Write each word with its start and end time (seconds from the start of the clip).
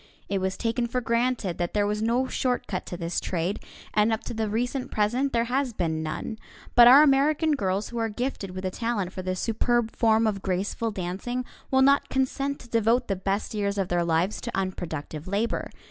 It 0.29 0.41
was 0.41 0.57
taken 0.57 0.87
for 0.87 0.99
granted 0.99 1.59
that 1.59 1.75
there 1.75 1.85
was 1.85 2.01
no 2.01 2.25
short 2.27 2.65
cut 2.65 2.87
to 2.87 2.97
this 2.97 3.19
trade, 3.19 3.63
and 3.93 4.11
up 4.11 4.23
to 4.23 4.33
the 4.33 4.49
recent 4.49 4.89
present 4.89 5.31
there 5.31 5.43
has 5.43 5.73
been 5.73 6.01
none. 6.01 6.39
But 6.73 6.87
our 6.87 7.03
American 7.03 7.51
girls 7.51 7.89
who 7.89 7.99
are 7.99 8.09
gifted 8.09 8.49
with 8.49 8.65
a 8.65 8.71
talent 8.71 9.13
for 9.13 9.21
this 9.21 9.39
superb 9.39 9.95
form 9.95 10.25
of 10.25 10.41
graceful 10.41 10.89
dancing 10.89 11.45
will 11.69 11.83
not 11.83 12.09
consent 12.09 12.57
to 12.61 12.67
devote 12.67 13.09
the 13.09 13.15
best 13.15 13.53
years 13.53 13.77
of 13.77 13.89
their 13.89 14.03
lives 14.03 14.41
to 14.41 14.57
unproductive 14.57 15.27
labor. 15.27 15.69